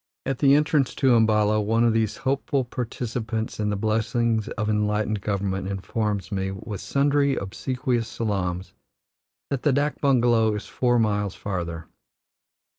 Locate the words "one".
1.61-1.83